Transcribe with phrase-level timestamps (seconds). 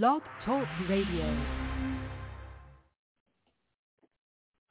[0.00, 1.36] Blog Talk Radio.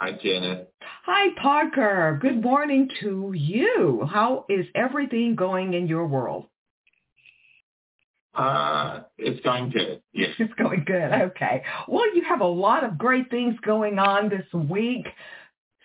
[0.01, 0.73] Hi, Janet.
[1.05, 2.17] Hi, Parker.
[2.19, 4.09] Good morning to you.
[4.11, 6.45] How is everything going in your world?
[8.33, 10.01] Uh, it's going good.
[10.11, 10.31] Yes.
[10.39, 11.11] It's going good.
[11.13, 11.61] Okay.
[11.87, 15.05] Well, you have a lot of great things going on this week.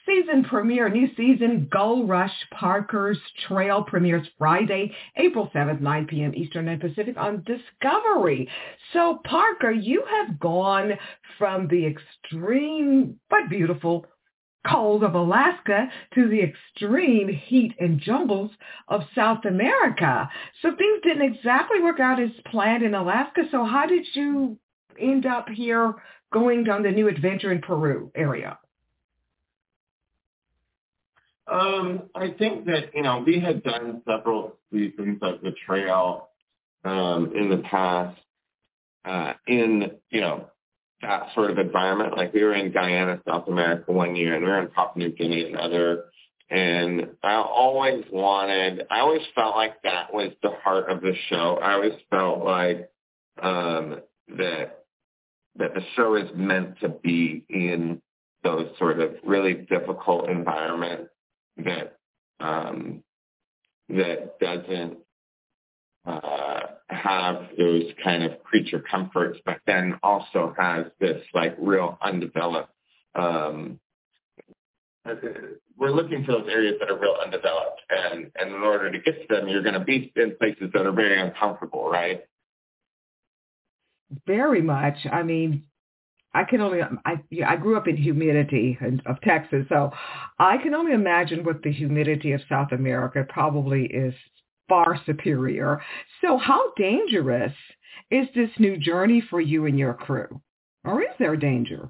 [0.06, 3.18] Season premiere, new season, Gold Rush Parker's
[3.48, 6.32] Trail premieres Friday, April 7th, 9 p.m.
[6.34, 8.48] Eastern and Pacific on Discovery.
[8.92, 10.92] So Parker, you have gone
[11.38, 14.06] from the extreme but beautiful
[14.70, 18.52] cold of Alaska to the extreme heat and jungles
[18.88, 20.28] of South America.
[20.62, 23.42] So things didn't exactly work out as planned in Alaska.
[23.50, 24.58] So how did you
[25.00, 25.94] end up here
[26.32, 28.58] going on the new adventure in Peru area?
[31.48, 36.28] Um, I think that, you know, we had done several seasons of the trail
[36.84, 38.18] um, in the past
[39.04, 40.50] uh, in, you know,
[41.02, 42.16] that sort of environment.
[42.16, 45.14] Like we were in Guyana, South America one year and we were in Papua New
[45.14, 46.06] Guinea another.
[46.50, 51.58] And I always wanted, I always felt like that was the heart of the show.
[51.62, 52.90] I always felt like
[53.40, 54.00] um,
[54.36, 54.84] that
[55.58, 58.02] that the show is meant to be in
[58.44, 61.10] those sort of really difficult environments
[61.58, 61.98] that
[62.40, 63.02] um,
[63.88, 64.98] that doesn't
[66.04, 72.70] uh, have those kind of creature comforts, but then also has this like real undeveloped.
[73.14, 73.80] Um,
[75.78, 79.28] we're looking for those areas that are real undeveloped, and and in order to get
[79.28, 82.24] to them, you're going to be in places that are very uncomfortable, right?
[84.26, 84.96] Very much.
[85.10, 85.64] I mean,
[86.36, 89.90] I can only I I grew up in humidity of Texas, so
[90.38, 94.12] I can only imagine what the humidity of South America probably is
[94.68, 95.80] far superior.
[96.20, 97.54] So how dangerous
[98.10, 100.42] is this new journey for you and your crew?
[100.84, 101.88] Or is there danger?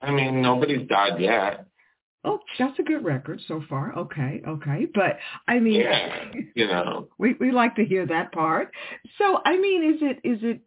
[0.00, 1.66] I mean, nobody's died yet.
[2.24, 3.92] Oh, that's a good record so far.
[3.98, 4.86] Okay, okay.
[4.94, 6.24] But I mean yeah,
[6.54, 7.08] you know.
[7.18, 8.72] We we like to hear that part.
[9.18, 10.62] So I mean is it is it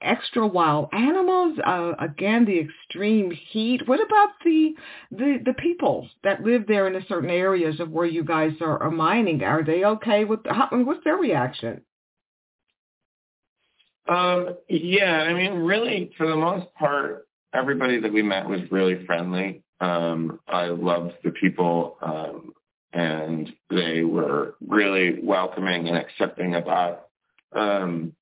[0.00, 1.58] extra wild animals.
[1.64, 3.86] Uh, again, the extreme heat.
[3.86, 4.74] What about the
[5.10, 8.82] the the people that live there in the certain areas of where you guys are,
[8.82, 9.42] are mining?
[9.42, 10.40] Are they okay with?
[10.46, 11.82] How, what's their reaction?
[14.08, 19.04] Um, yeah, I mean, really, for the most part, everybody that we met was really
[19.06, 19.62] friendly.
[19.80, 22.52] Um, I loved the people, um,
[22.92, 27.06] and they were really welcoming and accepting about
[27.52, 28.14] um,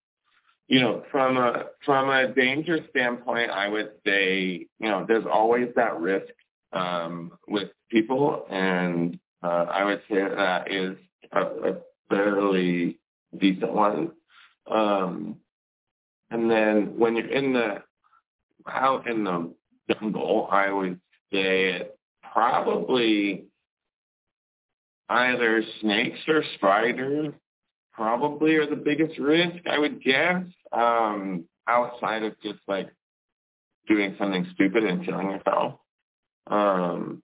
[0.68, 5.68] you know, from a from a danger standpoint, I would say, you know, there's always
[5.76, 6.32] that risk
[6.74, 10.96] um, with people, and uh, I would say that is
[11.32, 11.76] a, a
[12.10, 12.98] fairly
[13.38, 14.12] decent one.
[14.70, 15.36] Um,
[16.30, 17.82] and then when you're in the
[18.68, 19.54] out in the
[19.90, 21.00] jungle, I would
[21.32, 21.98] say it
[22.30, 23.44] probably
[25.08, 27.32] either snakes or spiders
[27.98, 32.88] probably are the biggest risk, I would guess, um, outside of just like
[33.88, 35.80] doing something stupid and killing yourself.
[36.46, 37.22] Um,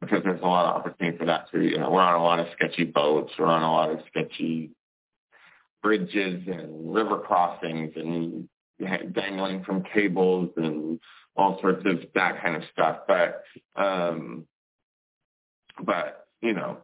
[0.00, 1.62] because there's a lot of opportunity for that too.
[1.62, 4.70] You know, we're on a lot of sketchy boats, we're on a lot of sketchy
[5.82, 8.48] bridges and river crossings and
[9.14, 10.98] dangling from cables and
[11.36, 13.00] all sorts of that kind of stuff.
[13.06, 13.42] But
[13.76, 14.46] um
[15.82, 16.78] but you know,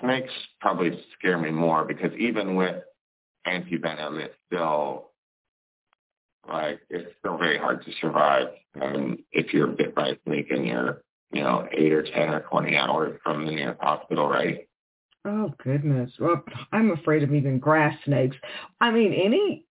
[0.00, 2.82] snakes probably scare me more because even with
[3.46, 5.10] anti-venom, it's still
[6.48, 8.48] like it's still very hard to survive
[8.80, 11.02] um, if you're bit by a snake and you're
[11.32, 14.68] you know eight or ten or twenty hours from the nearest hospital, right?
[15.24, 16.10] Oh goodness.
[16.18, 18.36] Well, I'm afraid of even grass snakes.
[18.80, 19.64] I mean, any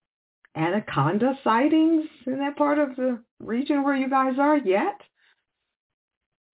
[0.55, 4.99] anaconda sightings in that part of the region where you guys are yet?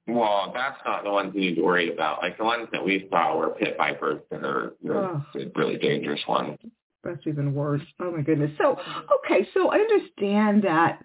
[0.09, 2.21] Well, that's not the ones you need to worry about.
[2.21, 5.25] Like the ones that we saw were pit vipers that are oh.
[5.55, 6.57] really dangerous ones.
[7.03, 7.81] That's even worse.
[7.99, 8.51] Oh my goodness.
[8.61, 8.77] So,
[9.19, 10.99] okay, so I understand that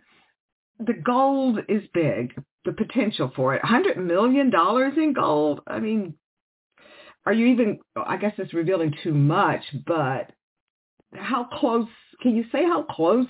[0.79, 2.35] the gold is big,
[2.65, 3.62] the potential for it.
[3.62, 4.53] $100 million
[4.97, 5.61] in gold.
[5.67, 6.15] I mean,
[7.27, 10.33] are you even, I guess it's revealing too much, but
[11.15, 11.87] how close,
[12.21, 13.29] can you say how close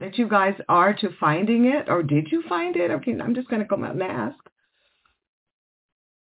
[0.00, 2.90] that you guys are to finding it or did you find it?
[2.90, 4.38] Okay, I'm just going to come out and ask.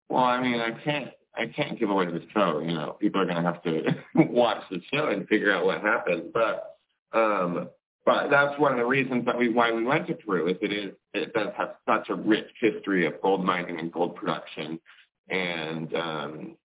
[0.08, 2.60] Well, I mean, I can't I can't give away the show.
[2.60, 3.82] You know, people are to have to
[4.14, 6.32] watch the show and figure out what happened.
[6.32, 6.76] But
[7.12, 7.68] um,
[8.04, 10.72] but that's one of the reasons that we why we went to Peru is it
[10.72, 14.80] is it does have such a rich history of gold mining and gold production,
[15.28, 16.56] and um,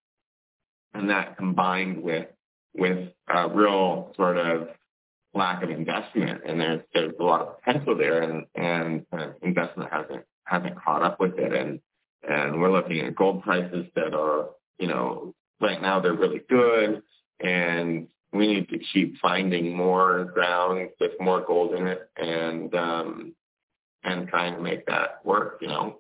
[0.94, 2.28] and that combined with
[2.76, 4.70] with a real sort of
[5.34, 9.92] lack of investment, and there's there's a lot of potential there, and and uh, investment
[9.92, 11.80] hasn't hasn't caught up with it, and
[12.28, 14.50] and we're looking at gold prices that are
[14.80, 17.02] you know right now they're really good,
[17.40, 23.34] and we need to keep finding more ground with more gold in it, and um,
[24.04, 26.00] and trying to make that work, you know,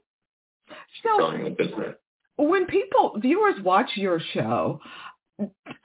[1.03, 1.95] So growing the business.
[2.37, 4.79] when people viewers watch your show,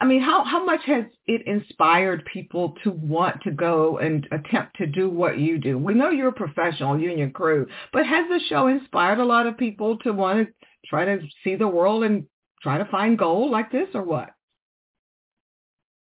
[0.00, 4.76] I mean, how how much has it inspired people to want to go and attempt
[4.76, 5.78] to do what you do?
[5.78, 9.24] We know you're a professional, you and your crew, but has the show inspired a
[9.24, 10.52] lot of people to want to
[10.86, 12.26] try to see the world and
[12.62, 14.30] try to find gold like this, or what?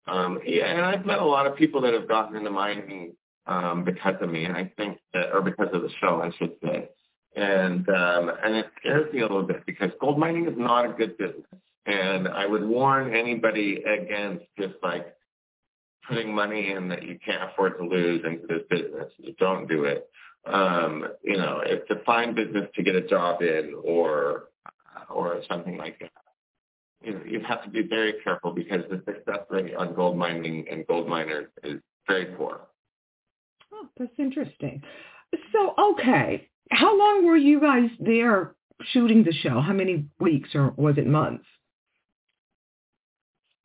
[0.08, 3.12] Um, yeah, and I've met a lot of people that have gotten into mining
[3.46, 6.52] um, because of me, and I think that, or because of the show, I should
[6.64, 6.88] say.
[7.34, 10.92] And um, and it scares me a little bit because gold mining is not a
[10.94, 11.44] good business,
[11.86, 15.14] and I would warn anybody against just like
[16.08, 19.12] putting money in that you can't afford to lose into this business.
[19.38, 20.08] Don't do it.
[20.46, 24.44] Um, you know, it's a fine business to get a job in or
[25.10, 26.10] or something like that.
[27.02, 30.66] You know, you have to be very careful because the success rate on gold mining
[30.70, 32.60] and gold miners is very poor.
[33.72, 34.82] Oh, that's interesting.
[35.52, 38.54] So, okay, how long were you guys there
[38.92, 39.60] shooting the show?
[39.60, 41.44] How many weeks or was it months?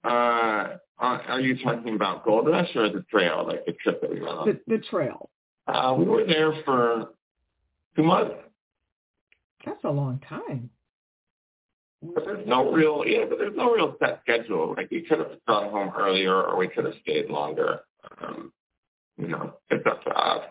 [0.04, 4.12] Uh, are are you talking about Gold Rush or the trail, like the trip that
[4.12, 4.48] we went on?
[4.48, 5.30] The, the trail.
[5.68, 7.10] Uh, we were there for
[7.96, 8.36] two months.
[9.66, 10.70] That's a long time.
[12.02, 14.74] But there's no real, yeah, but there's no real set schedule.
[14.76, 17.82] Like we could have gone home earlier or we could have stayed longer.
[18.20, 18.52] Um,
[19.18, 20.46] you know, it's up to us.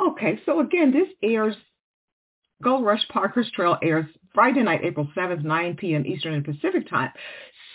[0.00, 1.56] Okay, so again, this airs,
[2.62, 6.06] Gold Rush Parker's Trail airs Friday night, April 7th, 9 p.m.
[6.06, 7.10] Eastern and Pacific time.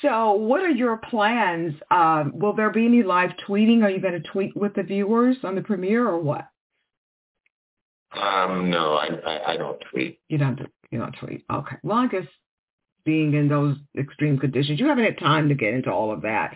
[0.01, 1.73] So what are your plans?
[1.89, 3.83] Um, will there be any live tweeting?
[3.83, 6.47] Are you going to tweet with the viewers on the premiere or what?
[8.11, 10.19] Um, no, I, I, I don't tweet.
[10.29, 10.59] You don't,
[10.91, 11.45] you don't tweet.
[11.51, 11.75] Okay.
[11.83, 12.27] Well, I guess
[13.05, 16.55] being in those extreme conditions, you haven't had time to get into all of that.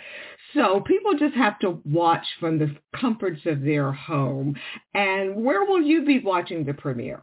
[0.53, 4.55] So people just have to watch from the comforts of their home.
[4.93, 7.21] And where will you be watching the premiere?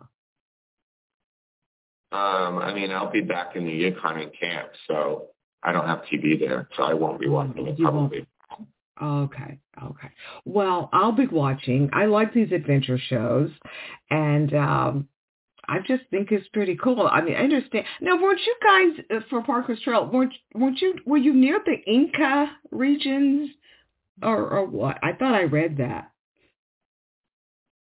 [2.10, 5.26] Um, I mean, I'll be back in the Yukon in camp, so
[5.62, 8.26] I don't have TV there, so I won't be watching it probably.
[9.00, 10.08] Okay, okay.
[10.44, 11.88] Well, I'll be watching.
[11.92, 13.50] I like these adventure shows,
[14.10, 15.08] and um,
[15.68, 17.08] I just think it's pretty cool.
[17.10, 17.84] I mean, I understand.
[18.00, 20.08] Now, weren't you guys uh, for Parker's Trail?
[20.12, 23.50] weren't weren't you were you near the Inca regions,
[24.22, 24.98] or or what?
[25.02, 26.10] I thought I read that.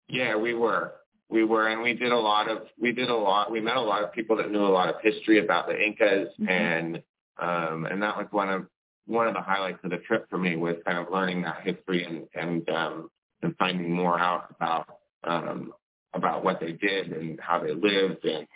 [0.08, 0.94] Yeah, we were.
[1.30, 3.80] We were, and we did a lot of, we did a lot, we met a
[3.82, 6.48] lot of people that knew a lot of history about the Incas, Mhm.
[6.48, 7.02] and
[7.38, 8.66] um, and that was one of
[9.06, 12.04] one of the highlights of the trip for me was kind of learning that history
[12.04, 13.10] and and um,
[13.42, 14.86] and finding more out about
[15.24, 15.72] um,
[16.14, 18.46] about what they did and how they lived and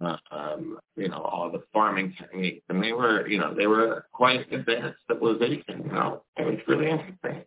[0.00, 4.06] uh, um, you know all the farming techniques, and they were, you know, they were
[4.12, 5.82] quite advanced civilization.
[5.84, 7.44] You know, it was really interesting.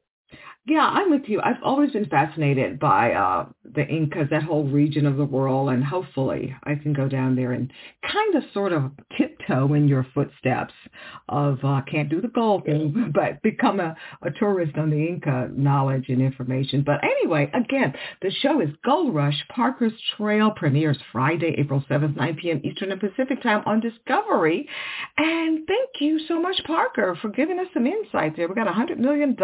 [0.68, 1.42] Yeah, I'm with you.
[1.42, 5.84] I've always been fascinated by uh, the Incas, that whole region of the world, and
[5.84, 7.72] hopefully I can go down there and
[8.04, 8.92] kind of sort of
[9.52, 10.74] tiptoe in your footsteps
[11.30, 15.50] of, uh, can't do the gold thing, but become a, a tourist on the Inca
[15.56, 16.84] knowledge and information.
[16.86, 22.38] But anyway, again, the show is Gold Rush Parker's Trail premieres Friday, April 7th, 9
[22.42, 22.62] p.m.
[22.64, 24.68] Eastern and Pacific time on Discovery.
[25.18, 28.48] And thank you so much, Parker, for giving us some insight there.
[28.48, 29.36] We got a $100 million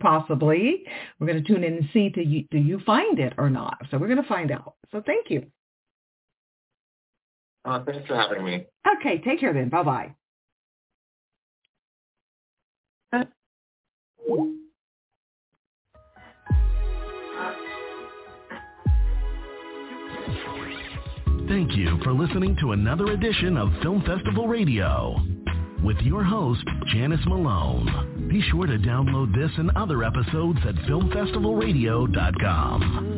[0.00, 0.84] possibly.
[1.18, 3.78] We're going to tune in and see do you, do you find it or not.
[3.90, 4.74] So we're going to find out.
[4.92, 5.46] So thank you.
[7.64, 8.66] Uh, thanks for having me.
[9.00, 9.68] Okay, take care then.
[9.68, 10.14] Bye-bye.
[21.48, 25.16] Thank you for listening to another edition of Film Festival Radio
[25.84, 28.26] with your host, Janice Malone.
[28.28, 33.13] Be sure to download this and other episodes at filmfestivalradio.com.